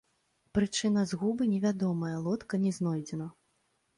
Прычына 0.57 1.01
згубы 1.11 1.43
невядомая, 1.51 2.13
лодка 2.27 2.61
не 2.65 2.71
знойдзена. 2.81 3.31